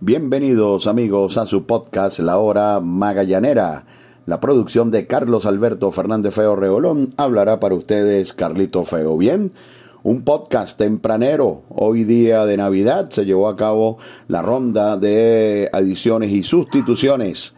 Bienvenidos 0.00 0.88
amigos 0.88 1.38
a 1.38 1.46
su 1.46 1.66
podcast 1.66 2.18
La 2.18 2.38
Hora 2.38 2.80
Magallanera. 2.80 3.86
La 4.26 4.40
producción 4.40 4.90
de 4.90 5.06
Carlos 5.06 5.46
Alberto 5.46 5.90
Fernández 5.92 6.34
Feo 6.34 6.56
Reolón 6.56 7.14
hablará 7.16 7.60
para 7.60 7.76
ustedes 7.76 8.32
Carlito 8.32 8.84
Feo. 8.84 9.16
Bien, 9.16 9.52
un 10.02 10.22
podcast 10.22 10.76
tempranero. 10.76 11.62
Hoy 11.68 12.02
día 12.02 12.44
de 12.44 12.56
Navidad 12.56 13.08
se 13.10 13.24
llevó 13.24 13.48
a 13.48 13.56
cabo 13.56 13.98
la 14.26 14.42
ronda 14.42 14.96
de 14.96 15.70
adiciones 15.72 16.32
y 16.32 16.42
sustituciones 16.42 17.54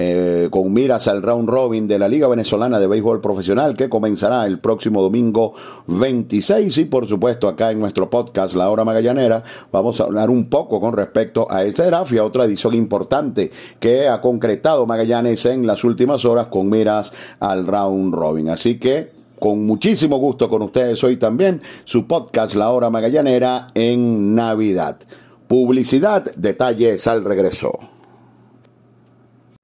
eh, 0.00 0.46
con 0.52 0.72
miras 0.72 1.08
al 1.08 1.22
round 1.22 1.48
robin 1.48 1.88
de 1.88 1.98
la 1.98 2.06
Liga 2.06 2.28
Venezolana 2.28 2.78
de 2.78 2.86
Béisbol 2.86 3.20
Profesional 3.20 3.76
que 3.76 3.88
comenzará 3.88 4.46
el 4.46 4.60
próximo 4.60 5.02
domingo 5.02 5.54
26 5.88 6.78
y 6.78 6.84
por 6.84 7.08
supuesto 7.08 7.48
acá 7.48 7.72
en 7.72 7.80
nuestro 7.80 8.08
podcast 8.08 8.54
La 8.54 8.70
Hora 8.70 8.84
Magallanera 8.84 9.42
vamos 9.72 10.00
a 10.00 10.04
hablar 10.04 10.30
un 10.30 10.48
poco 10.48 10.78
con 10.78 10.92
respecto 10.92 11.50
a 11.50 11.64
esa 11.64 11.86
draft 11.86 12.12
y 12.12 12.18
a 12.18 12.24
otra 12.24 12.44
edición 12.44 12.74
importante 12.74 13.50
que 13.80 14.06
ha 14.06 14.20
concretado 14.20 14.86
Magallanes 14.86 15.44
en 15.46 15.66
las 15.66 15.82
últimas 15.82 16.24
horas 16.24 16.46
con 16.46 16.70
miras 16.70 17.12
al 17.40 17.66
round 17.66 18.14
robin. 18.14 18.50
Así 18.50 18.78
que 18.78 19.10
con 19.40 19.66
muchísimo 19.66 20.18
gusto 20.18 20.48
con 20.48 20.62
ustedes 20.62 21.02
hoy 21.02 21.16
también 21.16 21.60
su 21.82 22.06
podcast 22.06 22.54
La 22.54 22.70
Hora 22.70 22.88
Magallanera 22.88 23.72
en 23.74 24.36
Navidad. 24.36 25.00
Publicidad, 25.48 26.24
detalles 26.36 27.08
al 27.08 27.24
regreso. 27.24 27.97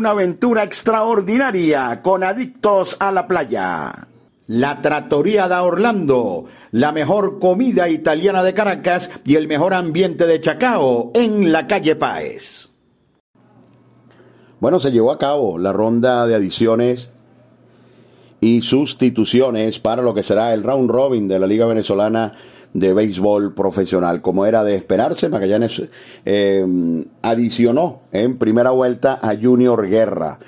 Una 0.00 0.12
aventura 0.12 0.62
extraordinaria 0.62 2.00
con 2.00 2.24
adictos 2.24 2.96
a 3.00 3.12
la 3.12 3.28
playa. 3.28 4.08
La 4.46 4.80
Trattoria 4.80 5.46
da 5.46 5.62
Orlando, 5.62 6.46
la 6.70 6.90
mejor 6.90 7.38
comida 7.38 7.86
italiana 7.86 8.42
de 8.42 8.54
Caracas 8.54 9.10
y 9.26 9.34
el 9.34 9.46
mejor 9.46 9.74
ambiente 9.74 10.26
de 10.26 10.40
Chacao 10.40 11.10
en 11.12 11.52
la 11.52 11.66
calle 11.66 11.96
Páez. 11.96 12.70
Bueno, 14.58 14.80
se 14.80 14.90
llevó 14.90 15.12
a 15.12 15.18
cabo 15.18 15.58
la 15.58 15.74
ronda 15.74 16.26
de 16.26 16.34
adiciones 16.34 17.12
y 18.40 18.62
sustituciones 18.62 19.80
para 19.80 20.00
lo 20.00 20.14
que 20.14 20.22
será 20.22 20.54
el 20.54 20.62
round 20.62 20.90
robin 20.90 21.28
de 21.28 21.38
la 21.38 21.46
Liga 21.46 21.66
Venezolana 21.66 22.32
de 22.72 22.92
béisbol 22.94 23.54
profesional. 23.54 24.22
Como 24.22 24.46
era 24.46 24.64
de 24.64 24.74
esperarse, 24.74 25.28
Magallanes 25.28 25.82
eh, 26.24 27.04
adicionó 27.22 28.00
en 28.12 28.38
primera 28.38 28.70
vuelta 28.70 29.18
a 29.22 29.34
Junior 29.36 29.88
Guerra 29.88 30.38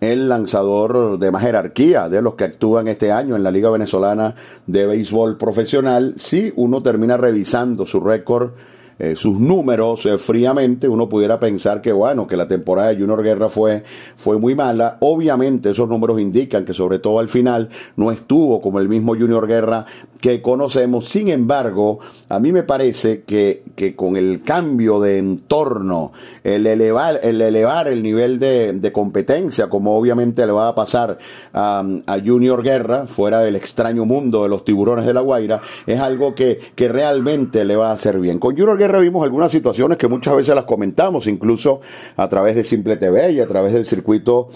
el 0.00 0.28
lanzador 0.30 1.18
de 1.18 1.30
más 1.30 1.42
jerarquía 1.42 2.08
de 2.08 2.22
los 2.22 2.34
que 2.34 2.44
actúan 2.44 2.88
este 2.88 3.12
año 3.12 3.36
en 3.36 3.42
la 3.42 3.50
Liga 3.50 3.70
Venezolana 3.70 4.34
de 4.66 4.86
Béisbol 4.86 5.36
Profesional. 5.36 6.14
Si 6.16 6.52
uno 6.56 6.82
termina 6.82 7.16
revisando 7.16 7.84
su 7.84 8.00
récord 8.00 8.52
eh, 9.00 9.16
sus 9.16 9.40
números 9.40 10.04
eh, 10.04 10.18
fríamente, 10.18 10.86
uno 10.86 11.08
pudiera 11.08 11.40
pensar 11.40 11.80
que 11.80 11.90
bueno, 11.90 12.26
que 12.26 12.36
la 12.36 12.46
temporada 12.46 12.90
de 12.90 12.96
Junior 12.96 13.22
Guerra 13.22 13.48
fue, 13.48 13.82
fue 14.16 14.38
muy 14.38 14.54
mala. 14.54 14.98
Obviamente 15.00 15.70
esos 15.70 15.88
números 15.88 16.20
indican 16.20 16.66
que 16.66 16.74
sobre 16.74 16.98
todo 16.98 17.18
al 17.18 17.30
final 17.30 17.70
no 17.96 18.12
estuvo 18.12 18.60
como 18.60 18.78
el 18.78 18.90
mismo 18.90 19.14
Junior 19.14 19.46
Guerra 19.46 19.86
que 20.20 20.42
conocemos. 20.42 21.08
Sin 21.08 21.28
embargo, 21.28 22.00
a 22.28 22.38
mí 22.38 22.52
me 22.52 22.62
parece 22.62 23.22
que, 23.22 23.62
que 23.74 23.96
con 23.96 24.18
el 24.18 24.42
cambio 24.42 25.00
de 25.00 25.16
entorno, 25.16 26.12
el 26.44 26.66
elevar 26.66 27.20
el, 27.22 27.40
elevar 27.40 27.88
el 27.88 28.02
nivel 28.02 28.38
de, 28.38 28.74
de 28.74 28.92
competencia, 28.92 29.70
como 29.70 29.96
obviamente 29.96 30.44
le 30.44 30.52
va 30.52 30.68
a 30.68 30.74
pasar 30.74 31.16
a, 31.54 31.82
Junior 32.22 32.62
Guerra, 32.62 33.06
fuera 33.06 33.40
del 33.40 33.56
extraño 33.56 34.04
mundo 34.04 34.42
de 34.42 34.50
los 34.50 34.62
tiburones 34.62 35.06
de 35.06 35.14
la 35.14 35.22
Guaira, 35.22 35.62
es 35.86 35.98
algo 36.00 36.34
que, 36.34 36.60
que 36.74 36.88
realmente 36.88 37.64
le 37.64 37.76
va 37.76 37.88
a 37.88 37.92
hacer 37.92 38.18
bien. 38.20 38.38
Con 38.38 38.54
Junior 38.54 38.76
Guerra 38.76 38.89
vimos 38.98 39.22
algunas 39.22 39.52
situaciones 39.52 39.98
que 39.98 40.08
muchas 40.08 40.34
veces 40.34 40.54
las 40.54 40.64
comentamos, 40.64 41.26
incluso 41.28 41.80
a 42.16 42.28
través 42.28 42.56
de 42.56 42.64
Simple 42.64 42.96
TV 42.96 43.32
y 43.32 43.40
a 43.40 43.46
través 43.46 43.72
del 43.72 43.86
circuito 43.86 44.48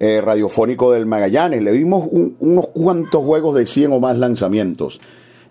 eh, 0.00 0.20
radiofónico 0.20 0.90
del 0.92 1.06
Magallanes. 1.06 1.62
Le 1.62 1.72
vimos 1.72 2.08
unos 2.10 2.68
cuantos 2.68 3.24
juegos 3.24 3.54
de 3.54 3.66
100 3.66 3.92
o 3.92 4.00
más 4.00 4.18
lanzamientos. 4.18 5.00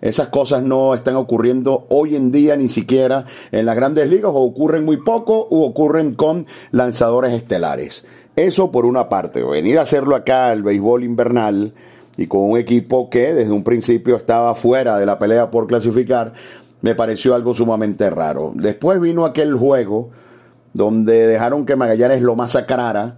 Esas 0.00 0.28
cosas 0.28 0.62
no 0.62 0.94
están 0.94 1.16
ocurriendo 1.16 1.86
hoy 1.88 2.14
en 2.14 2.30
día 2.30 2.56
ni 2.56 2.68
siquiera 2.68 3.24
en 3.50 3.66
las 3.66 3.74
grandes 3.74 4.08
ligas 4.08 4.30
o 4.32 4.38
ocurren 4.38 4.84
muy 4.84 4.98
poco 4.98 5.48
o 5.50 5.64
ocurren 5.64 6.14
con 6.14 6.46
lanzadores 6.70 7.32
estelares. 7.32 8.04
Eso 8.36 8.70
por 8.70 8.86
una 8.86 9.08
parte, 9.08 9.42
venir 9.42 9.78
a 9.78 9.82
hacerlo 9.82 10.14
acá 10.14 10.50
al 10.50 10.62
béisbol 10.62 11.02
invernal 11.02 11.72
y 12.16 12.28
con 12.28 12.42
un 12.42 12.58
equipo 12.58 13.10
que 13.10 13.34
desde 13.34 13.52
un 13.52 13.64
principio 13.64 14.14
estaba 14.14 14.54
fuera 14.54 14.96
de 14.98 15.06
la 15.06 15.18
pelea 15.18 15.50
por 15.50 15.66
clasificar, 15.66 16.34
me 16.80 16.94
pareció 16.94 17.34
algo 17.34 17.54
sumamente 17.54 18.08
raro. 18.10 18.52
Después 18.54 19.00
vino 19.00 19.24
aquel 19.24 19.54
juego 19.54 20.10
donde 20.72 21.26
dejaron 21.26 21.66
que 21.66 21.76
Magallanes 21.76 22.22
lo 22.22 22.36
masacrara 22.36 23.16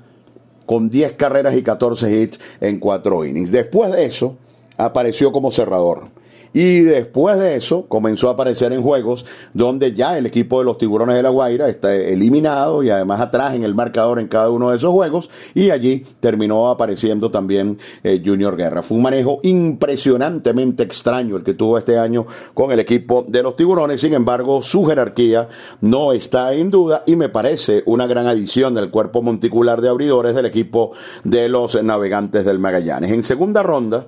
con 0.67 0.89
10 0.89 1.15
carreras 1.15 1.55
y 1.57 1.63
14 1.63 2.23
hits 2.23 2.41
en 2.61 2.79
4 2.79 3.25
innings. 3.25 3.51
Después 3.51 3.93
de 3.93 4.05
eso, 4.05 4.37
apareció 4.77 5.33
como 5.33 5.51
cerrador. 5.51 6.05
Y 6.53 6.81
después 6.81 7.39
de 7.39 7.55
eso 7.55 7.87
comenzó 7.87 8.29
a 8.29 8.33
aparecer 8.33 8.73
en 8.73 8.83
juegos 8.83 9.25
donde 9.55 9.95
ya 9.95 10.19
el 10.19 10.27
equipo 10.27 10.59
de 10.59 10.65
los 10.65 10.79
Tiburones 10.79 11.15
de 11.15 11.23
la 11.23 11.29
Guaira 11.29 11.69
está 11.69 11.95
eliminado 11.95 12.83
y 12.83 12.91
además 12.91 13.21
atrás 13.21 13.55
en 13.55 13.63
el 13.63 13.75
marcador 13.75 14.19
en 14.19 14.27
cada 14.27 14.51
uno 14.51 14.71
de 14.71 14.77
esos 14.77 14.91
juegos 14.91 15.31
y 15.55 15.71
allí 15.71 16.05
terminó 16.19 16.69
apareciendo 16.69 17.31
también 17.31 17.79
eh, 18.03 18.21
Junior 18.25 18.57
Guerra. 18.57 18.83
Fue 18.83 18.97
un 18.97 19.05
manejo 19.05 19.39
impresionantemente 19.45 20.83
extraño 20.83 21.37
el 21.37 21.45
que 21.45 21.55
tuvo 21.55 21.79
este 21.79 21.99
año 21.99 22.27
con 22.55 22.73
el 22.73 22.81
equipo 22.81 23.25
de 23.29 23.43
los 23.43 23.55
Tiburones, 23.55 24.01
sin 24.01 24.15
embargo 24.15 24.61
su 24.63 24.85
jerarquía 24.85 25.49
no 25.81 26.13
está 26.13 26.53
en 26.55 26.71
duda 26.71 27.05
y 27.07 27.15
me 27.15 27.29
parece 27.29 27.85
una 27.87 28.07
gran 28.07 28.27
adición 28.27 28.75
del 28.75 28.91
cuerpo 28.91 29.23
monticular 29.23 29.81
de 29.81 29.89
abridores 29.89 30.35
del 30.35 30.47
equipo 30.47 30.93
de 31.23 31.49
los 31.49 31.81
Navegantes 31.83 32.45
del 32.45 32.59
Magallanes. 32.59 33.13
En 33.13 33.23
segunda 33.23 33.63
ronda, 33.63 34.07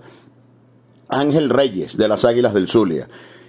Ángel 1.13 1.51
Reyes 1.51 1.97
de 1.97 2.09
las 2.09 2.25
Águilas 2.25 2.55
del 2.55 2.67
Zulia. 2.67 3.09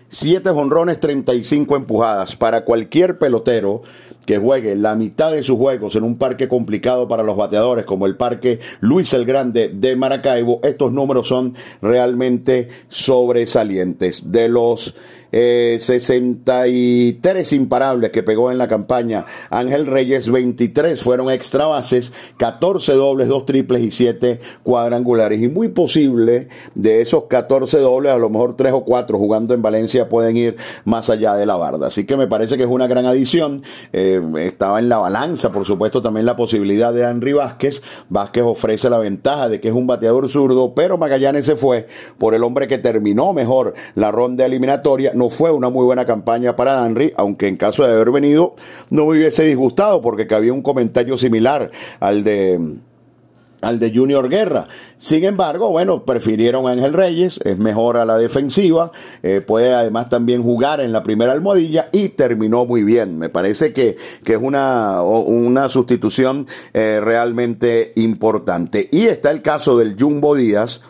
Siete 0.09 0.49
honrones, 0.51 0.99
35 0.99 1.75
empujadas. 1.75 2.35
Para 2.35 2.65
cualquier 2.65 3.17
pelotero 3.17 3.81
que 4.25 4.37
juegue 4.37 4.75
la 4.75 4.95
mitad 4.95 5.31
de 5.31 5.43
sus 5.43 5.57
juegos 5.57 5.95
en 5.95 6.03
un 6.03 6.17
parque 6.17 6.47
complicado 6.47 7.07
para 7.07 7.23
los 7.23 7.35
bateadores 7.35 7.85
como 7.85 8.05
el 8.05 8.15
parque 8.15 8.59
Luis 8.79 9.13
el 9.13 9.25
Grande 9.25 9.69
de 9.73 9.95
Maracaibo, 9.95 10.59
estos 10.63 10.91
números 10.91 11.27
son 11.27 11.55
realmente 11.81 12.69
sobresalientes. 12.89 14.31
De 14.31 14.49
los 14.49 14.93
eh, 15.33 15.77
63 15.79 17.53
imparables 17.53 18.11
que 18.11 18.21
pegó 18.21 18.51
en 18.51 18.59
la 18.59 18.67
campaña 18.67 19.25
Ángel 19.49 19.87
Reyes, 19.87 20.31
23 20.31 21.01
fueron 21.01 21.31
extra 21.31 21.65
bases, 21.65 22.13
14 22.37 22.93
dobles, 22.93 23.27
2 23.27 23.45
triples 23.45 23.81
y 23.81 23.91
7 23.91 24.39
cuadrangulares. 24.61 25.41
Y 25.41 25.47
muy 25.47 25.69
posible 25.69 26.47
de 26.75 27.01
esos 27.01 27.23
14 27.25 27.79
dobles, 27.79 28.13
a 28.13 28.17
lo 28.17 28.29
mejor 28.29 28.55
3 28.55 28.73
o 28.73 28.83
4 28.85 29.17
jugando 29.17 29.55
en 29.55 29.63
Valencia 29.63 30.07
pueden 30.07 30.37
ir 30.37 30.55
más 30.85 31.09
allá 31.09 31.33
de 31.33 31.47
la 31.47 31.55
barda. 31.55 31.87
Así 31.87 32.05
que 32.05 32.15
me 32.15 32.27
parece 32.27 32.55
que 32.55 32.63
es 32.63 32.69
una 32.69 32.85
gran 32.87 33.07
adición. 33.07 33.63
Eh, 33.91 34.21
estaba 34.39 34.79
en 34.79 34.87
la 34.87 34.99
balanza, 34.99 35.51
por 35.51 35.65
supuesto, 35.65 36.01
también 36.01 36.27
la 36.27 36.35
posibilidad 36.35 36.93
de 36.93 37.03
Henry 37.03 37.33
Vázquez. 37.33 37.81
Vázquez 38.09 38.43
ofrece 38.43 38.89
la 38.89 38.99
ventaja 38.99 39.49
de 39.49 39.59
que 39.59 39.69
es 39.69 39.73
un 39.73 39.87
bateador 39.87 40.29
zurdo, 40.29 40.75
pero 40.75 40.99
Magallanes 40.99 41.45
se 41.47 41.55
fue 41.55 41.87
por 42.19 42.35
el 42.35 42.43
hombre 42.43 42.67
que 42.67 42.77
terminó 42.77 43.33
mejor 43.33 43.73
la 43.95 44.11
ronda 44.11 44.45
eliminatoria 44.45 45.11
fue 45.29 45.51
una 45.51 45.69
muy 45.69 45.85
buena 45.85 46.05
campaña 46.05 46.55
para 46.55 46.85
Henry, 46.85 47.13
aunque 47.17 47.47
en 47.47 47.57
caso 47.57 47.83
de 47.83 47.91
haber 47.91 48.11
venido 48.11 48.55
no 48.89 49.05
me 49.05 49.17
hubiese 49.17 49.43
disgustado 49.43 50.01
porque 50.01 50.27
cabía 50.27 50.53
un 50.53 50.61
comentario 50.61 51.17
similar 51.17 51.71
al 51.99 52.23
de 52.23 52.59
al 53.63 53.79
de 53.79 53.91
Junior 53.93 54.29
Guerra. 54.29 54.67
Sin 54.97 55.23
embargo, 55.23 55.69
bueno, 55.69 56.03
prefirieron 56.03 56.67
a 56.67 56.71
Ángel 56.71 56.93
Reyes, 56.93 57.39
es 57.43 57.57
mejor 57.57 57.97
a 57.97 58.05
la 58.05 58.17
defensiva, 58.17 58.91
eh, 59.23 59.41
puede 59.41 59.73
además 59.73 60.09
también 60.09 60.43
jugar 60.43 60.81
en 60.81 60.91
la 60.91 61.01
primera 61.03 61.31
almohadilla 61.31 61.89
y 61.91 62.09
terminó 62.09 62.65
muy 62.65 62.83
bien. 62.83 63.17
Me 63.17 63.29
parece 63.29 63.73
que, 63.73 63.95
que 64.23 64.33
es 64.33 64.39
una, 64.41 65.01
una 65.01 65.69
sustitución 65.69 66.45
eh, 66.73 66.99
realmente 67.01 67.93
importante. 67.95 68.89
Y 68.91 69.03
está 69.03 69.31
el 69.31 69.41
caso 69.41 69.77
del 69.77 69.95
Jumbo 69.99 70.35
Díaz, 70.35 70.81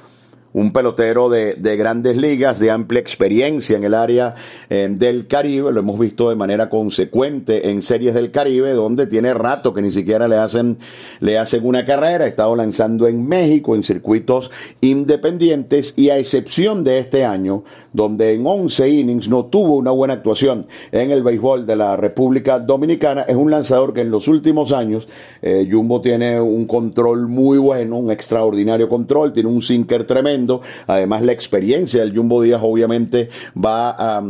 un 0.54 0.72
pelotero 0.72 1.30
de, 1.30 1.56
de, 1.56 1.76
grandes 1.76 2.16
ligas, 2.18 2.60
de 2.60 2.72
amplia 2.72 3.00
experiencia 3.00 3.76
en 3.76 3.84
el 3.84 3.94
área 3.94 4.36
eh, 4.70 4.88
del 4.90 5.28
Caribe, 5.28 5.72
lo 5.72 5.80
hemos 5.80 6.00
visto 6.00 6.30
de 6.30 6.36
manera 6.36 6.70
consecuente 6.70 7.70
en 7.70 7.82
series 7.82 8.14
del 8.14 8.32
Caribe, 8.32 8.72
donde 8.74 9.08
tiene 9.08 9.34
rato 9.34 9.74
que 9.74 9.82
ni 9.82 9.92
siquiera 9.92 10.28
le 10.28 10.38
hacen, 10.38 10.78
le 11.20 11.38
hacen 11.38 11.66
una 11.66 11.86
carrera, 11.86 12.26
ha 12.26 12.28
estado 12.28 12.56
lanzando 12.56 13.08
en 13.08 13.28
México 13.28 13.76
en 13.76 13.84
circuitos 13.84 14.52
independientes 14.82 15.94
y 15.98 16.10
a 16.10 16.18
excepción 16.18 16.84
de 16.84 17.00
este 17.00 17.26
año, 17.26 17.64
donde 17.92 18.34
en 18.34 18.46
11 18.46 18.90
innings 18.90 19.28
no 19.30 19.46
tuvo 19.46 19.76
una 19.76 19.92
buena 19.92 20.14
actuación 20.14 20.68
en 20.92 21.12
el 21.12 21.24
béisbol 21.24 21.66
de 21.66 21.76
la 21.76 21.96
República 21.96 22.60
Dominicana, 22.60 23.24
es 23.24 23.36
un 23.36 23.50
lanzador 23.50 23.94
que 23.94 24.02
en 24.02 24.12
los 24.12 24.28
últimos 24.28 24.72
años 24.72 25.08
eh, 25.42 25.68
Jumbo 25.70 26.02
tiene 26.02 26.40
un 26.40 26.66
control 26.66 27.28
muy 27.28 27.58
bueno, 27.58 27.98
un 27.98 28.12
extraordinario 28.12 28.88
control, 28.90 29.34
tiene 29.34 29.50
un 29.50 29.62
sinker 29.62 30.06
tremendo, 30.06 30.43
Además, 30.88 31.22
la 31.24 31.32
experiencia 31.32 32.02
del 32.02 32.16
Jumbo 32.16 32.42
Díaz 32.42 32.62
obviamente 32.64 33.30
va 33.58 33.92
a, 33.92 34.24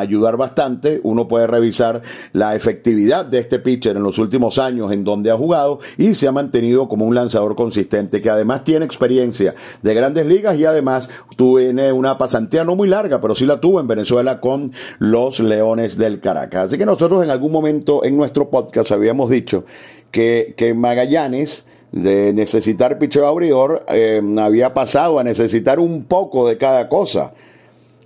ayudar 0.00 0.36
bastante. 0.36 1.00
Uno 1.02 1.28
puede 1.28 1.46
revisar 1.46 2.02
la 2.32 2.54
efectividad 2.54 3.24
de 3.24 3.38
este 3.38 3.58
pitcher 3.58 3.96
en 3.96 4.02
los 4.02 4.18
últimos 4.18 4.58
años 4.58 4.92
en 4.92 5.04
donde 5.04 5.30
ha 5.30 5.36
jugado 5.36 5.80
y 5.96 6.14
se 6.14 6.28
ha 6.28 6.32
mantenido 6.32 6.88
como 6.88 7.06
un 7.06 7.14
lanzador 7.14 7.56
consistente 7.56 8.20
que 8.20 8.30
además 8.30 8.64
tiene 8.64 8.84
experiencia 8.84 9.54
de 9.82 9.94
grandes 9.94 10.26
ligas 10.26 10.58
y 10.58 10.64
además 10.64 11.08
tiene 11.36 11.92
una 11.92 12.18
pasantía 12.18 12.64
no 12.64 12.76
muy 12.76 12.88
larga, 12.88 13.20
pero 13.20 13.34
sí 13.34 13.46
la 13.46 13.60
tuvo 13.60 13.80
en 13.80 13.88
Venezuela 13.88 14.40
con 14.40 14.70
los 14.98 15.40
Leones 15.40 15.96
del 15.96 16.20
Caracas. 16.20 16.64
Así 16.64 16.78
que 16.78 16.86
nosotros 16.86 17.22
en 17.24 17.30
algún 17.30 17.52
momento 17.52 18.04
en 18.04 18.16
nuestro 18.16 18.50
podcast 18.50 18.90
habíamos 18.92 19.30
dicho 19.30 19.64
que, 20.10 20.54
que 20.56 20.74
Magallanes 20.74 21.66
de 21.92 22.32
necesitar 22.32 22.98
picheo 22.98 23.26
abridor, 23.26 23.84
eh, 23.88 24.22
había 24.38 24.74
pasado 24.74 25.18
a 25.18 25.24
necesitar 25.24 25.80
un 25.80 26.04
poco 26.04 26.48
de 26.48 26.56
cada 26.56 26.88
cosa. 26.88 27.32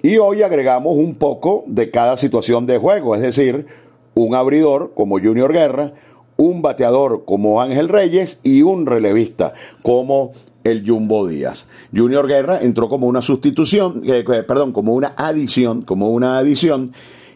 Y 0.03 0.19
hoy 0.19 0.43
agregamos 0.43 0.97
un 0.97 1.15
poco 1.15 1.65
de 1.67 1.91
cada 1.91 2.17
situación 2.17 2.67
de 2.67 2.79
juego, 2.79 3.15
es 3.15 3.23
decir, 3.23 3.67
un 4.15 4.35
abridor 4.35 4.93
como 4.95 5.19
Junior 5.19 5.53
Guerra, 5.53 5.93
un 6.37 6.63
bateador 6.63 7.25
como 7.25 7.63
Ángel 7.63 7.89
Reyes 7.89 8.41
y 8.43 8.63
un 8.63 8.87
relevista 8.87 9.55
como 9.83 10.33
el 10.65 10.87
Jumbo 10.87 11.29
Díaz. 11.29 11.69
Junior 11.95 12.27
Guerra 12.27 12.59
entró 12.61 12.89
como 12.89 13.07
una 13.07 13.23
sustitución, 13.23 14.03
eh, 14.07 14.25
perdón, 14.25 14.73
como 14.73 14.95
una 14.95 15.15
adición, 15.17 15.83
como 15.83 16.11
una 16.11 16.39
adición 16.39 16.93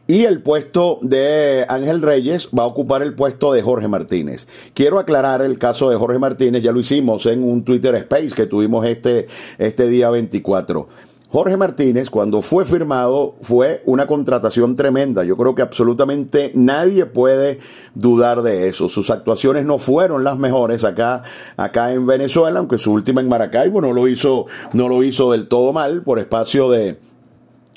y 0.09 0.25
el 0.25 0.41
puesto 0.43 0.99
de 1.03 1.67
Ángel 1.69 2.01
Reyes 2.01 2.49
va 2.59 2.63
a 2.63 2.67
ocupar 2.67 3.03
el 3.03 3.15
puesto 3.15 3.53
de 3.53 3.61
Jorge 3.61 3.89
Martínez. 3.89 4.49
Quiero 4.73 4.99
aclarar 4.99 5.43
el 5.43 5.59
caso 5.59 5.91
de 5.91 5.97
Jorge 5.97 6.19
Martínez, 6.19 6.63
ya 6.63 6.73
lo 6.73 6.81
hicimos 6.81 7.27
en 7.27 7.45
un 7.45 7.63
Twitter 7.63 7.95
Space 7.95 8.31
que 8.31 8.47
tuvimos 8.47 8.87
este, 8.87 9.27
este 9.59 9.87
día 9.87 10.09
24. 10.09 10.89
Jorge 11.31 11.59
Martínez, 11.59 12.09
cuando 12.09 12.41
fue 12.41 12.65
firmado, 12.65 13.35
fue 13.43 13.83
una 13.85 14.07
contratación 14.07 14.77
tremenda. 14.77 15.25
Yo 15.25 15.37
creo 15.37 15.55
que 15.55 15.61
absolutamente 15.61 16.53
nadie 16.55 17.05
puede 17.05 17.59
dudar 17.95 18.41
de 18.41 18.67
eso. 18.67 18.89
Sus 18.89 19.11
actuaciones 19.11 19.67
no 19.67 19.77
fueron 19.77 20.25
las 20.25 20.39
mejores 20.39 20.85
acá, 20.85 21.23
acá 21.59 21.93
en 21.93 22.07
Venezuela, 22.07 22.61
aunque 22.61 22.79
su 22.79 22.95
última 22.95 23.21
en 23.21 23.29
Maracaibo 23.29 23.83
no 23.83 23.93
lo 23.93 24.09
hizo, 24.09 24.47
no 24.73 24.89
lo 24.89 25.03
hizo 25.03 25.33
del 25.33 25.49
todo 25.49 25.75
mal 25.75 26.01
por 26.01 26.19
espacio 26.19 26.71
de, 26.71 26.97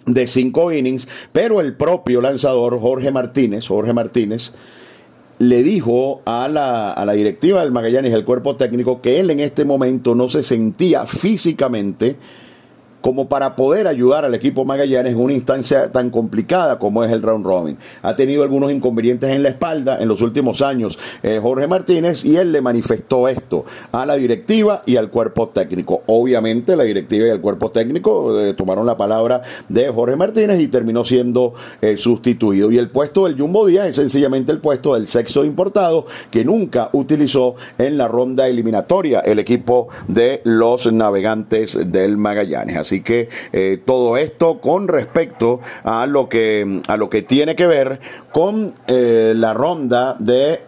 de 0.06 0.28
cinco 0.28 0.72
innings, 0.72 1.08
pero 1.32 1.62
el 1.62 1.76
propio 1.76 2.22
lanzador 2.22 2.80
Jorge 2.80 3.12
Martínez, 3.12 3.68
Jorge 3.68 3.94
Martínez, 3.94 4.54
le 5.40 5.64
dijo 5.64 6.22
a 6.26 6.48
la, 6.48 6.92
a 6.92 7.06
la 7.06 7.14
directiva 7.14 7.62
del 7.62 7.72
Magallanes, 7.72 8.14
el 8.14 8.26
cuerpo 8.26 8.56
técnico, 8.56 9.02
que 9.02 9.20
él 9.20 9.32
en 9.32 9.40
este 9.40 9.66
momento 9.66 10.14
no 10.14 10.30
se 10.30 10.44
sentía 10.44 11.08
físicamente 11.08 12.16
como 13.02 13.28
para 13.28 13.56
poder 13.56 13.88
ayudar 13.88 14.26
al 14.26 14.36
equipo 14.36 14.66
Magallanes 14.66 15.14
en 15.14 15.20
una 15.20 15.34
instancia 15.34 15.92
tan 15.92 16.10
complicada 16.10 16.80
como 16.80 17.04
es 17.04 17.12
el 17.12 17.22
round 17.22 17.46
robin. 17.46 17.78
Ha 18.02 18.16
tenido 18.16 18.44
algunos 18.44 18.72
inconvenientes 18.72 19.30
en 19.32 19.44
la 19.44 19.50
espalda 19.50 20.00
en 20.00 20.08
los 20.08 20.22
últimos 20.22 20.62
años 20.62 20.98
eh, 21.24 21.40
Jorge 21.42 21.68
Martínez 21.68 22.24
y 22.24 22.38
él 22.38 22.52
le 22.52 22.62
manifestó 22.62 23.28
esto 23.28 23.66
a 23.92 24.06
la 24.06 24.16
directiva 24.16 24.84
y 24.86 24.98
al 24.98 25.10
cuerpo 25.10 25.50
técnico. 25.50 26.04
Obviamente 26.08 26.76
la 26.76 26.84
directiva 26.84 27.28
y 27.28 27.30
el 27.30 27.42
cuerpo 27.42 27.72
técnico 27.72 28.40
eh, 28.40 28.54
tomaron 28.54 28.86
la 28.86 28.98
palabra 28.98 29.42
de 29.68 29.90
Jorge 29.90 30.16
Martínez 30.16 30.60
y 30.60 30.68
terminó 30.68 31.04
siendo 31.04 31.54
eh, 31.82 31.98
sustituido. 31.98 32.72
Y 32.72 32.78
el 32.78 32.90
puesto 32.90 33.26
del 33.26 33.40
Jumbo 33.40 33.66
Díaz 33.66 33.88
es 33.88 33.96
sencillamente 33.96 34.52
el 34.52 34.60
puesto 34.60 34.94
del 34.94 35.08
sexo 35.08 35.44
importado 35.44 36.06
que 36.30 36.46
nunca 36.46 36.90
utilizó 36.94 37.56
en 37.78 37.98
la 37.98 38.08
ronda 38.08 38.48
eliminatoria 38.48 39.22
el 39.22 39.40
equipo 39.40 39.88
de 40.08 40.42
los 40.44 40.92
navegantes 40.92 41.92
del 41.92 42.18
Magallanes. 42.18 42.91
Que 43.00 43.30
eh, 43.54 43.82
todo 43.84 44.18
esto 44.18 44.60
con 44.60 44.90
respecto 44.90 45.62
a 45.86 46.06
lo 46.06 46.28
que, 46.28 46.82
a 46.88 46.98
lo 46.98 47.10
que 47.10 47.22
tiene 47.22 47.56
que 47.56 47.68
ver 47.68 48.02
con 48.34 48.74
eh, 48.88 49.34
la 49.36 49.54
ronda 49.54 50.18
de 50.20 50.60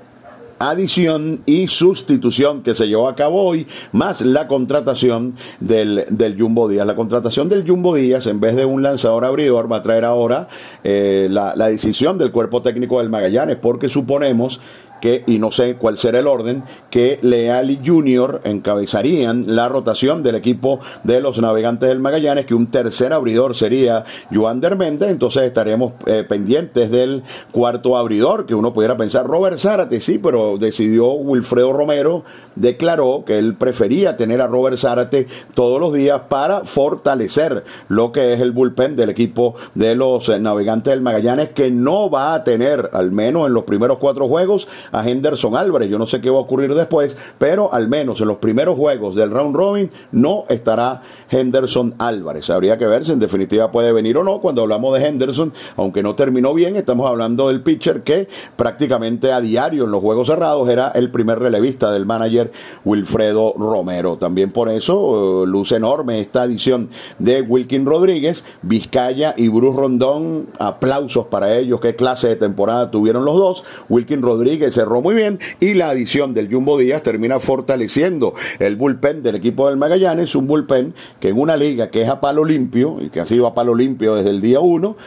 adición 0.70 1.42
y 1.46 1.68
sustitución 1.68 2.64
que 2.64 2.74
se 2.74 2.88
llevó 2.88 3.08
a 3.08 3.16
cabo 3.16 3.44
hoy, 3.44 3.68
más 3.92 4.22
la 4.22 4.48
contratación 4.48 5.36
del, 5.60 6.06
del 6.10 6.40
Jumbo 6.40 6.70
Díaz. 6.70 6.88
La 6.88 6.96
contratación 6.96 7.50
del 7.50 7.68
Jumbo 7.68 7.96
Díaz, 7.96 8.28
en 8.28 8.40
vez 8.40 8.56
de 8.56 8.66
un 8.66 8.82
lanzador 8.82 9.26
abridor, 9.26 9.72
va 9.72 9.78
a 9.78 9.84
traer 9.84 10.06
ahora 10.06 10.48
eh, 10.84 11.28
la, 11.30 11.56
la 11.56 11.68
decisión 11.68 12.18
del 12.18 12.32
cuerpo 12.32 12.62
técnico 12.62 13.00
del 13.00 13.10
Magallanes, 13.10 13.58
porque 13.58 13.90
suponemos 13.90 14.62
que, 15.04 15.22
y 15.28 15.38
no 15.38 15.52
sé 15.52 15.76
cuál 15.76 15.98
será 15.98 16.20
el 16.20 16.28
orden, 16.28 16.64
que 16.90 17.20
Leal 17.22 17.80
Junior 17.86 18.40
encabezarían 18.46 19.54
la 19.54 19.68
rotación 19.68 20.24
del 20.24 20.36
equipo 20.36 20.80
de 21.04 21.20
los 21.20 21.42
navegantes 21.42 21.90
del 21.90 22.00
Magallanes, 22.00 22.46
que 22.46 22.54
un 22.54 22.68
tercer 22.68 23.12
abridor 23.12 23.54
sería 23.54 24.06
Joan 24.34 24.62
Dermende, 24.62 25.10
entonces 25.10 25.44
estaremos 25.44 25.92
eh, 26.06 26.24
pendientes 26.24 26.90
del 26.90 27.24
cuarto 27.52 27.98
abridor, 27.98 28.46
que 28.46 28.56
uno 28.56 28.72
pudiera 28.72 28.96
pensar 28.96 29.28
Robert 29.28 29.58
Zárate, 29.58 30.00
sí, 30.00 30.20
pero 30.20 30.58
decidió 30.58 31.12
Wilfredo 31.12 31.74
Romero, 31.74 32.24
declaró 32.56 33.26
que 33.26 33.38
él 33.38 33.56
prefería 33.56 34.16
tener 34.16 34.40
a 34.40 34.48
Robert 34.48 34.78
Zárate 34.78 35.28
todos 35.54 35.82
los 35.82 35.92
días 35.92 36.22
para 36.30 36.64
fortalecer 36.64 37.66
lo 37.90 38.14
que 38.14 38.32
es 38.32 38.40
el 38.40 38.54
bullpen 38.54 38.96
del 38.96 39.10
equipo 39.10 39.56
de 39.76 39.96
los 39.96 40.30
navegantes 40.40 40.94
del 40.94 41.02
Magallanes, 41.02 41.50
que 41.50 41.72
no 41.72 42.10
va 42.10 42.36
a 42.36 42.46
tener, 42.46 42.90
al 42.94 43.12
menos 43.12 43.48
en 43.48 43.54
los 43.54 43.66
primeros 43.66 43.98
cuatro 43.98 44.30
juegos, 44.30 44.70
a 44.94 45.08
Henderson 45.08 45.58
Álvarez. 45.58 45.90
Yo 45.90 46.00
no 46.00 46.06
sé 46.06 46.22
qué 46.22 46.30
va 46.30 46.38
a 46.38 46.42
ocurrir 46.42 46.74
después, 46.74 47.18
pero 47.38 47.74
al 47.74 47.90
menos 47.90 48.22
en 48.22 48.28
los 48.28 48.38
primeros 48.38 48.78
juegos 48.78 49.16
del 49.16 49.32
round 49.32 49.56
robin 49.56 49.92
no 50.12 50.46
estará 50.48 51.02
Henderson 51.30 51.96
Álvarez. 51.98 52.50
Habría 52.50 52.78
que 52.78 52.86
ver 52.86 53.04
si 53.04 53.12
en 53.12 53.20
definitiva 53.20 53.72
puede 53.72 53.92
venir 53.92 54.18
o 54.18 54.24
no. 54.24 54.40
Cuando 54.40 54.62
hablamos 54.62 54.98
de 54.98 55.06
Henderson, 55.06 55.52
aunque 55.76 56.04
no 56.04 56.16
terminó 56.16 56.54
bien, 56.54 56.76
estamos 56.76 57.10
hablando 57.10 57.50
del 57.50 57.62
pitcher 57.62 58.04
que 58.04 58.28
prácticamente 58.56 59.34
a 59.34 59.42
diario 59.42 59.86
en 59.86 59.92
los 59.92 60.02
juegos 60.02 60.28
cerrados 60.28 60.70
era 60.70 60.90
el 60.90 61.12
primer 61.12 61.40
relevista 61.40 61.92
del 61.92 62.06
manager 62.06 62.52
Wilfredo 62.86 63.54
Romero. 63.58 64.18
También 64.18 64.52
por 64.52 64.70
eso 64.70 65.44
eh, 65.44 65.48
luce 65.48 65.76
enorme 65.76 66.20
esta 66.20 66.44
edición 66.44 66.90
de 67.20 67.42
Wilkin 67.42 67.86
Rodríguez, 67.86 68.46
Vizcaya 68.62 69.34
y 69.38 69.48
Bruce 69.48 69.80
Rondón. 69.80 70.48
Aplausos 70.60 71.28
para 71.28 71.58
ellos. 71.58 71.80
Qué 71.82 71.96
clase 71.96 72.28
de 72.28 72.36
temporada 72.36 72.92
tuvieron 72.92 73.26
los 73.26 73.36
dos. 73.36 73.64
Wilkin 73.90 74.22
Rodríguez 74.22 74.78
cerró 74.84 75.02
muy 75.02 75.16
bien 75.16 75.40
y 75.62 75.76
la 75.76 75.90
adición 75.90 76.34
del 76.34 76.54
Jumbo 76.54 76.78
Díaz 76.78 77.04
termina 77.04 77.40
fortaleciendo 77.40 78.34
el 78.60 78.76
bullpen 78.76 79.24
del 79.24 79.36
equipo 79.36 79.70
del 79.70 79.78
Magallanes, 79.78 80.36
un 80.36 80.46
bullpen 80.46 80.94
que 81.22 81.30
en 81.30 81.40
una 81.40 81.56
liga 81.56 81.90
que 81.90 82.02
es 82.02 82.10
a 82.10 82.20
palo 82.20 82.44
limpio 82.44 82.98
y 83.00 83.10
que 83.10 83.22
ha 83.22 83.26
sido 83.26 83.48
a 83.48 83.56
palo 83.56 83.76
limpio 83.76 84.16
desde 84.16 84.32
el 84.32 84.42
día 84.42 84.60
uno, 84.60 84.98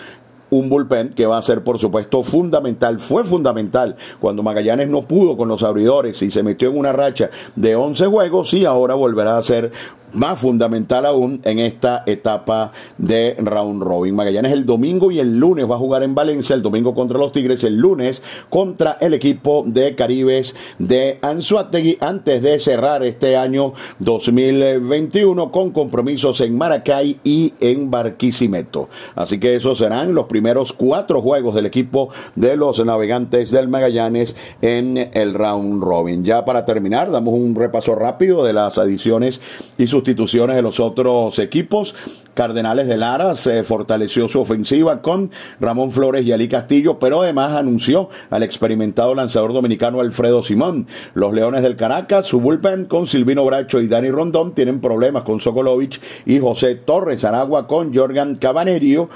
un 0.48 0.70
bullpen 0.70 1.10
que 1.10 1.26
va 1.26 1.36
a 1.36 1.42
ser, 1.42 1.62
por 1.62 1.78
supuesto, 1.78 2.22
fundamental. 2.22 2.98
Fue 3.00 3.22
fundamental 3.24 3.96
cuando 4.18 4.42
Magallanes 4.42 4.88
no 4.88 5.02
pudo 5.02 5.36
con 5.36 5.48
los 5.48 5.62
abridores 5.62 6.22
y 6.22 6.30
se 6.30 6.42
metió 6.42 6.70
en 6.70 6.78
una 6.78 6.92
racha 6.92 7.28
de 7.54 7.76
11 7.76 8.06
juegos 8.06 8.54
y 8.54 8.64
ahora 8.64 8.94
volverá 8.94 9.36
a 9.36 9.42
ser 9.42 9.72
más 10.12 10.38
fundamental 10.38 11.06
aún 11.06 11.40
en 11.44 11.58
esta 11.58 12.02
etapa 12.06 12.72
de 12.98 13.36
round 13.38 13.82
robin. 13.82 14.14
Magallanes 14.14 14.52
el 14.52 14.66
domingo 14.66 15.10
y 15.10 15.20
el 15.20 15.38
lunes 15.38 15.70
va 15.70 15.76
a 15.76 15.78
jugar 15.78 16.02
en 16.02 16.14
Valencia, 16.14 16.54
el 16.54 16.62
domingo 16.62 16.94
contra 16.94 17.18
los 17.18 17.32
Tigres, 17.32 17.64
el 17.64 17.76
lunes 17.76 18.22
contra 18.48 18.98
el 19.00 19.14
equipo 19.14 19.64
de 19.66 19.94
Caribes 19.94 20.54
de 20.78 21.18
Anzuategui 21.22 21.98
antes 22.00 22.42
de 22.42 22.58
cerrar 22.58 23.02
este 23.02 23.36
año 23.36 23.74
2021 23.98 25.50
con 25.50 25.70
compromisos 25.70 26.40
en 26.40 26.56
Maracay 26.56 27.18
y 27.24 27.52
en 27.60 27.90
Barquisimeto. 27.90 28.88
Así 29.14 29.38
que 29.38 29.56
esos 29.56 29.78
serán 29.78 30.14
los 30.14 30.26
primeros 30.26 30.72
cuatro 30.72 31.20
juegos 31.22 31.54
del 31.54 31.66
equipo 31.66 32.10
de 32.34 32.56
los 32.56 32.84
navegantes 32.84 33.50
del 33.50 33.68
Magallanes 33.68 34.36
en 34.62 35.10
el 35.12 35.34
round 35.34 35.82
robin. 35.82 36.24
Ya 36.24 36.44
para 36.44 36.64
terminar, 36.64 37.10
damos 37.10 37.34
un 37.34 37.54
repaso 37.54 37.94
rápido 37.94 38.44
de 38.44 38.52
las 38.52 38.78
adiciones 38.78 39.40
y 39.78 39.86
sus 39.86 39.95
sustituciones 39.96 40.56
de 40.56 40.62
los 40.62 40.78
otros 40.78 41.38
equipos. 41.38 41.94
Cardenales 42.34 42.86
de 42.86 42.98
Lara 42.98 43.34
se 43.34 43.64
fortaleció 43.64 44.28
su 44.28 44.40
ofensiva 44.40 45.00
con 45.00 45.30
Ramón 45.58 45.90
Flores 45.90 46.26
y 46.26 46.32
Ali 46.32 46.48
Castillo, 46.48 46.98
pero 46.98 47.22
además 47.22 47.52
anunció 47.52 48.10
al 48.28 48.42
experimentado 48.42 49.14
lanzador 49.14 49.54
dominicano 49.54 50.02
Alfredo 50.02 50.42
Simón. 50.42 50.86
Los 51.14 51.32
Leones 51.32 51.62
del 51.62 51.76
Caracas, 51.76 52.26
su 52.26 52.40
bullpen 52.40 52.84
con 52.84 53.06
Silvino 53.06 53.42
Bracho 53.46 53.80
y 53.80 53.88
Dani 53.88 54.10
Rondón 54.10 54.54
tienen 54.54 54.82
problemas 54.82 55.22
con 55.22 55.40
Sokolovich 55.40 55.98
y 56.26 56.38
José 56.38 56.74
Torres 56.74 57.24
Aragua 57.24 57.66
con 57.66 57.94
Jorgan 57.94 58.36
Cabanerio 58.36 59.08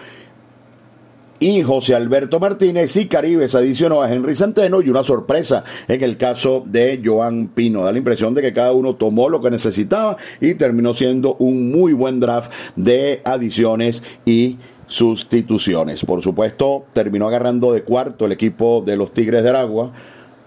y 1.40 1.62
José 1.62 1.94
Alberto 1.94 2.38
Martínez 2.38 2.94
y 2.96 3.06
Caribes 3.06 3.54
adicionó 3.54 4.02
a 4.02 4.12
Henry 4.12 4.36
Centeno 4.36 4.82
y 4.82 4.90
una 4.90 5.02
sorpresa 5.02 5.64
en 5.88 6.04
el 6.04 6.18
caso 6.18 6.62
de 6.66 7.00
Joan 7.02 7.48
Pino. 7.48 7.82
Da 7.82 7.92
la 7.92 7.98
impresión 7.98 8.34
de 8.34 8.42
que 8.42 8.52
cada 8.52 8.72
uno 8.72 8.94
tomó 8.94 9.30
lo 9.30 9.40
que 9.40 9.50
necesitaba 9.50 10.18
y 10.40 10.54
terminó 10.54 10.92
siendo 10.92 11.36
un 11.36 11.72
muy 11.72 11.94
buen 11.94 12.20
draft 12.20 12.52
de 12.76 13.22
adiciones 13.24 14.04
y 14.26 14.58
sustituciones. 14.86 16.04
Por 16.04 16.20
supuesto, 16.20 16.84
terminó 16.92 17.26
agarrando 17.26 17.72
de 17.72 17.84
cuarto 17.84 18.26
el 18.26 18.32
equipo 18.32 18.82
de 18.84 18.96
los 18.96 19.12
Tigres 19.12 19.42
de 19.42 19.48
Aragua 19.48 19.92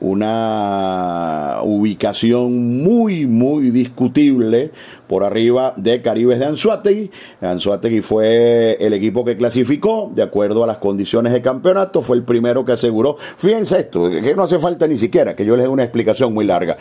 una 0.03 1.59
ubicación 1.63 2.83
muy, 2.83 3.25
muy 3.25 3.71
discutible 3.71 4.71
por 5.07 5.23
arriba 5.23 5.73
de 5.77 6.01
Caribes 6.01 6.39
de 6.39 6.45
Anzuategui. 6.45 7.09
Anzuategui 7.39 8.01
fue 8.01 8.77
el 8.81 8.91
equipo 8.91 9.23
que 9.23 9.37
clasificó 9.37 10.11
de 10.13 10.21
acuerdo 10.21 10.65
a 10.65 10.67
las 10.67 10.77
condiciones 10.77 11.31
de 11.31 11.41
campeonato, 11.41 12.01
fue 12.01 12.17
el 12.17 12.23
primero 12.23 12.65
que 12.65 12.73
aseguró. 12.73 13.15
Fíjense 13.37 13.79
esto, 13.79 14.09
que 14.09 14.35
no 14.35 14.43
hace 14.43 14.59
falta 14.59 14.87
ni 14.87 14.97
siquiera 14.97 15.37
que 15.37 15.45
yo 15.45 15.55
les 15.55 15.63
dé 15.63 15.69
una 15.69 15.83
explicación 15.83 16.33
muy 16.33 16.43
larga. 16.43 16.77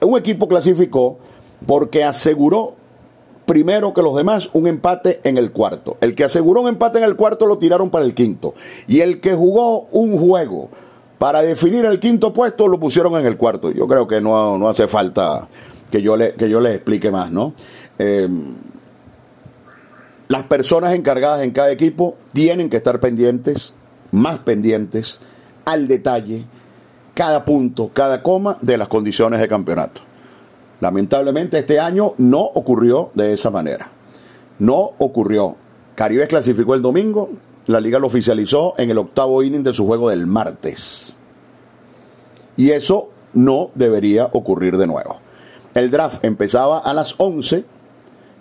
Un 0.00 0.18
equipo 0.18 0.48
clasificó 0.48 1.18
porque 1.64 2.02
aseguró 2.02 2.74
primero 3.46 3.94
que 3.94 4.02
los 4.02 4.16
demás 4.16 4.50
un 4.52 4.66
empate 4.66 5.20
en 5.22 5.38
el 5.38 5.52
cuarto. 5.52 5.96
El 6.00 6.16
que 6.16 6.24
aseguró 6.24 6.62
un 6.62 6.68
empate 6.68 6.98
en 6.98 7.04
el 7.04 7.14
cuarto 7.14 7.46
lo 7.46 7.56
tiraron 7.56 7.90
para 7.90 8.04
el 8.04 8.14
quinto. 8.14 8.54
Y 8.88 9.00
el 9.00 9.20
que 9.20 9.34
jugó 9.34 9.82
un 9.92 10.18
juego 10.18 10.70
para 11.18 11.42
definir 11.42 11.84
el 11.84 11.98
quinto 11.98 12.32
puesto 12.32 12.68
lo 12.68 12.78
pusieron 12.78 13.16
en 13.16 13.26
el 13.26 13.36
cuarto. 13.36 13.70
Yo 13.72 13.86
creo 13.86 14.06
que 14.06 14.20
no, 14.20 14.56
no 14.56 14.68
hace 14.68 14.86
falta 14.86 15.48
que 15.90 16.00
yo, 16.00 16.16
le, 16.16 16.34
que 16.34 16.48
yo 16.48 16.60
les 16.60 16.74
explique 16.74 17.10
más, 17.10 17.30
¿no? 17.30 17.54
Em, 17.98 18.54
las 20.28 20.44
personas 20.44 20.94
encargadas 20.94 21.42
en 21.42 21.50
cada 21.50 21.70
equipo 21.70 22.16
tienen 22.32 22.70
que 22.70 22.76
estar 22.76 23.00
pendientes, 23.00 23.74
más 24.12 24.38
pendientes, 24.40 25.20
al 25.64 25.88
detalle, 25.88 26.44
cada 27.14 27.44
punto, 27.44 27.90
cada 27.92 28.22
coma 28.22 28.58
de 28.60 28.78
las 28.78 28.88
condiciones 28.88 29.40
de 29.40 29.48
campeonato. 29.48 30.02
Lamentablemente 30.80 31.58
este 31.58 31.80
año 31.80 32.14
no 32.18 32.40
ocurrió 32.40 33.10
de 33.14 33.32
esa 33.32 33.50
manera. 33.50 33.88
No 34.58 34.92
ocurrió. 34.98 35.56
Caribe 35.96 36.28
clasificó 36.28 36.74
el 36.74 36.82
domingo, 36.82 37.30
la 37.68 37.80
liga 37.80 37.98
lo 37.98 38.06
oficializó 38.06 38.74
en 38.78 38.90
el 38.90 38.98
octavo 38.98 39.42
inning 39.42 39.62
de 39.62 39.74
su 39.74 39.86
juego 39.86 40.08
del 40.08 40.26
martes. 40.26 41.14
Y 42.56 42.70
eso 42.70 43.10
no 43.34 43.70
debería 43.74 44.28
ocurrir 44.32 44.78
de 44.78 44.86
nuevo. 44.86 45.20
El 45.74 45.90
draft 45.90 46.24
empezaba 46.24 46.78
a 46.78 46.94
las 46.94 47.14
11, 47.18 47.64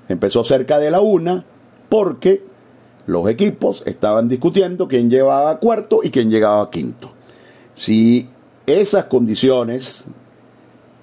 empezó 0.07 0.43
cerca 0.45 0.79
de 0.79 0.91
la 0.91 1.01
una, 1.01 1.43
porque 1.89 2.41
los 3.05 3.27
equipos 3.29 3.83
estaban 3.85 4.29
discutiendo 4.29 4.87
quién 4.87 5.09
llevaba 5.09 5.59
cuarto 5.59 5.99
y 6.03 6.09
quién 6.09 6.31
llegaba 6.31 6.71
quinto. 6.71 7.11
Si 7.75 8.29
esas 8.65 9.05
condiciones 9.05 10.05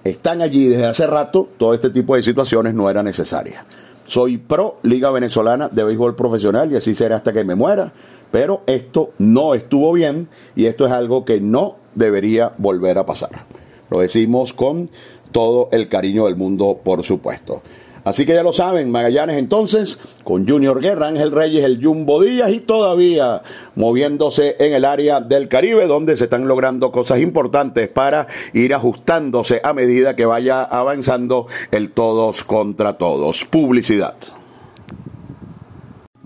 están 0.03 0.41
allí 0.41 0.69
desde 0.69 0.87
hace 0.87 1.07
rato, 1.07 1.49
todo 1.59 1.75
este 1.75 1.91
tipo 1.91 2.17
de 2.17 2.23
situaciones 2.23 2.73
no 2.73 2.89
era 2.89 3.03
necesaria. 3.03 3.67
Soy 4.07 4.39
pro 4.39 4.79
Liga 4.83 5.11
Venezolana 5.11 5.69
de 5.69 5.85
Béisbol 5.85 6.17
Profesional 6.17 6.71
y 6.73 6.77
así 6.77 6.95
será 6.95 7.17
hasta 7.17 7.33
que 7.33 7.45
me 7.45 7.55
muera, 7.55 7.93
pero 8.31 8.63
esto 8.67 9.11
no 9.19 9.55
estuvo 9.55 9.93
bien 9.93 10.29
y 10.57 10.67
esto 10.67 10.87
es 10.87 10.93
algo 10.93 11.25
que 11.25 11.41
no 11.41 11.77
debería 11.95 12.53
volver 12.59 12.99
a 12.99 13.07
pasar. 13.07 13.47
Lo 13.91 14.01
decimos 14.01 14.53
con 14.53 14.91
todo 15.33 15.69
el 15.73 15.89
cariño 15.89 16.27
del 16.27 16.37
mundo, 16.37 16.81
por 16.83 17.03
supuesto. 17.03 17.63
Así 18.05 18.27
que 18.27 18.35
ya 18.35 18.43
lo 18.43 18.53
saben, 18.53 18.91
Magallanes 18.91 19.39
entonces, 19.39 19.99
con 20.23 20.47
Junior 20.47 20.81
Guerra, 20.81 21.09
Ángel 21.09 21.33
Reyes, 21.33 21.65
el 21.65 21.83
Jumbo 21.83 22.23
Díaz 22.23 22.51
y 22.53 22.61
todavía 22.61 23.43
moviéndose 23.75 24.57
en 24.59 24.75
el 24.75 24.85
área 24.85 25.21
del 25.21 25.49
Caribe, 25.49 25.87
donde 25.87 26.17
se 26.17 26.25
están 26.25 26.47
logrando 26.47 26.93
cosas 26.93 27.21
importantes 27.21 27.89
para 27.89 28.27
ir 28.53 28.75
ajustándose 28.75 29.61
a 29.65 29.73
medida 29.73 30.15
que 30.15 30.27
vaya 30.27 30.63
avanzando 30.63 31.47
el 31.71 31.91
todos 31.93 32.45
contra 32.45 32.99
todos. 32.99 33.45
Publicidad. 33.45 34.15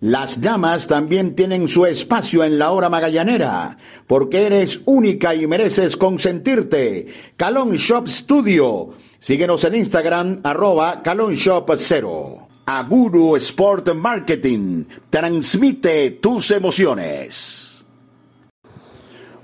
Las 0.00 0.42
damas 0.42 0.86
también 0.86 1.34
tienen 1.34 1.68
su 1.68 1.86
espacio 1.86 2.44
en 2.44 2.58
la 2.58 2.70
hora 2.70 2.90
magallanera, 2.90 3.78
porque 4.06 4.44
eres 4.44 4.82
única 4.84 5.34
y 5.34 5.46
mereces 5.46 5.96
consentirte. 5.96 7.06
Calon 7.38 7.76
Shop 7.76 8.06
Studio. 8.06 8.90
Síguenos 9.18 9.64
en 9.64 9.76
Instagram, 9.76 10.40
arroba 10.42 11.02
Calon 11.02 11.34
Shop 11.34 11.70
0. 11.74 12.48
Aguru 12.66 13.36
Sport 13.36 13.94
Marketing. 13.94 14.84
Transmite 15.08 16.10
tus 16.10 16.50
emociones. 16.50 17.66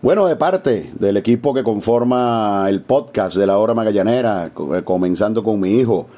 Bueno, 0.03 0.27
de 0.27 0.37
parte 0.37 0.91
del 0.99 1.17
equipo 1.17 1.55
que 1.55 1.63
conforma 1.63 2.67
el 2.69 2.83
podcast 2.83 3.37
de 3.37 3.47
la 3.47 3.57
hora 3.57 3.73
magallanera, 3.73 4.53
comenzando 4.85 5.43
con 5.43 5.61
mi 5.61 5.71
hijo, 5.79 6.09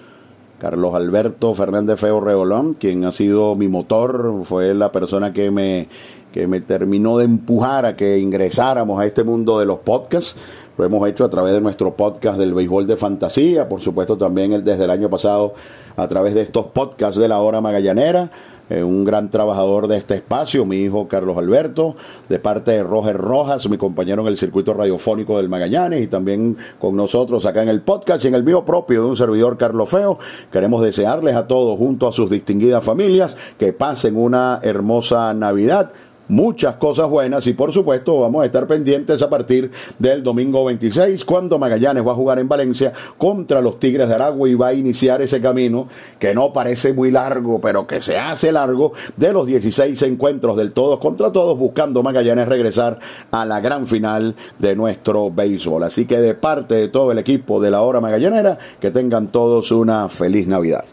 Carlos 0.59 0.95
Alberto 0.95 1.55
Fernández 1.55 2.01
Feo 2.01 2.21
Reolón, 2.21 2.75
quien 2.75 3.05
ha 3.05 3.13
sido 3.13 3.55
mi 3.55 3.69
motor, 3.69 4.43
fue 4.45 4.73
la 4.75 4.93
persona 4.93 5.33
que 5.33 5.51
me, 5.51 5.89
que 6.33 6.47
me 6.47 6.61
terminó 6.61 7.19
de 7.19 7.27
empujar 7.27 7.87
a 7.87 7.97
que 7.97 8.19
ingresáramos 8.19 9.01
a 9.01 9.07
este 9.07 9.25
mundo 9.25 9.59
de 9.59 9.67
los 9.67 9.79
podcasts. 9.79 10.37
Lo 10.77 10.85
hemos 10.85 11.07
hecho 11.09 11.25
a 11.25 11.31
través 11.31 11.53
de 11.53 11.61
nuestro 11.61 11.95
podcast 11.95 12.39
del 12.39 12.55
béisbol 12.55 12.87
de 12.87 12.97
fantasía, 12.97 13.69
por 13.69 13.81
supuesto 13.81 14.17
también 14.17 14.65
desde 14.65 14.85
el 14.85 14.91
año 14.91 15.09
pasado 15.09 15.55
a 15.97 16.09
través 16.09 16.35
de 16.35 16.43
estos 16.43 16.67
podcasts 16.67 17.21
de 17.21 17.29
la 17.29 17.39
hora 17.39 17.61
magallanera. 17.61 18.31
Eh, 18.71 18.83
un 18.83 19.05
gran 19.05 19.31
trabajador 19.31 19.89
de 19.89 19.99
este 19.99 20.15
espacio, 20.15 20.65
mi 20.65 20.79
hijo 20.79 21.07
Carlos 21.07 21.37
Alberto, 21.37 21.97
de 22.31 22.39
parte 22.39 22.71
de 22.71 22.83
Roger 22.83 23.19
Rojas, 23.19 23.69
mi 23.69 23.77
compañero 23.77 24.23
en 24.23 24.29
el 24.29 24.39
circuito 24.39 24.73
radiofónico 24.73 25.37
del 25.37 25.51
Magallanes 25.51 26.03
y 26.03 26.07
también 26.07 26.57
con 26.79 26.97
nosotros 26.97 27.45
acá 27.45 27.63
en 27.63 27.69
el 27.69 27.83
podcast 27.83 28.25
y 28.25 28.29
en 28.29 28.35
el 28.35 28.43
mío 28.43 28.65
propio 28.65 29.03
de 29.03 29.09
un 29.09 29.17
servidor 29.17 29.59
Carlos 29.59 29.91
Feo. 29.91 30.19
Queremos 30.51 30.83
desearles 30.83 31.37
a 31.37 31.47
todos, 31.47 31.77
junto 31.77 32.09
a 32.09 32.13
sus 32.13 32.31
distinguidas 32.31 32.83
familias, 32.83 33.37
que 33.59 33.75
pasen 33.75 34.17
una 34.17 34.61
hermosa 34.63 35.35
Navidad 35.35 35.93
muchas 36.29 36.77
cosas 36.77 37.09
buenas 37.09 37.47
y 37.47 37.53
por 37.53 37.73
supuesto 37.73 38.21
vamos 38.21 38.43
a 38.43 38.47
estar 38.47 38.67
pendientes 38.67 39.23
a 39.23 39.31
partir 39.31 39.71
del 39.99 40.23
domingo 40.23 40.65
26 40.65 41.25
cuando 41.25 41.59
Magallanes 41.59 42.07
va 42.07 42.13
a 42.13 42.17
jugar 42.17 42.39
en 42.39 42.49
Valencia 42.49 42.93
contra 43.19 43.61
los 43.61 43.79
Tigres 43.79 44.09
de 44.09 44.15
Aragua 44.15 44.49
y 44.49 44.55
va 44.55 44.69
a 44.69 44.75
iniciar 44.75 45.23
ese 45.23 45.41
camino 45.41 45.89
que 46.19 46.35
no 46.35 46.53
parece 46.53 46.93
muy 46.93 47.11
largo 47.11 47.61
pero 47.61 47.87
que 47.87 48.01
se 48.01 48.19
hace 48.19 48.53
largo 48.53 48.93
de 49.17 49.33
los 49.33 49.47
16 49.47 50.01
encuentros 50.03 50.57
del 50.57 50.73
todos 50.73 50.99
contra 50.99 51.33
todos 51.33 51.59
buscando 51.59 52.03
Magallanes 52.03 52.49
regresar 52.49 52.99
a 53.31 53.45
la 53.45 53.61
gran 53.61 53.87
final 53.87 54.35
de 54.59 54.77
nuestro 54.77 55.31
béisbol. 55.31 55.83
Así 55.83 56.07
que 56.07 56.19
de 56.19 56.35
parte 56.35 56.75
de 56.75 56.89
todo 56.89 57.13
el 57.13 57.19
equipo 57.19 57.61
de 57.61 57.71
la 57.71 57.83
hora 57.83 58.01
magallanera 58.01 58.59
que 58.81 58.91
tengan 58.91 59.29
todos 59.29 59.71
una 59.71 60.09
feliz 60.09 60.47
Navidad. 60.47 60.85